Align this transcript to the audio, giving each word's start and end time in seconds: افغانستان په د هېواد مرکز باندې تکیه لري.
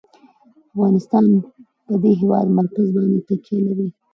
افغانستان 0.71 1.25
په 1.85 1.93
د 2.01 2.05
هېواد 2.19 2.47
مرکز 2.59 2.85
باندې 2.95 3.19
تکیه 3.27 3.59
لري. 3.67 3.87